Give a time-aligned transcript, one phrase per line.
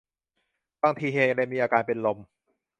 [0.83, 2.17] บางที เฮเลนมีอาการเป็นลม